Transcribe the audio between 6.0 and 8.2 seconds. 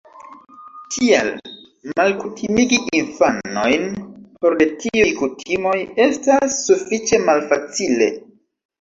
estas sufiĉe malfacile.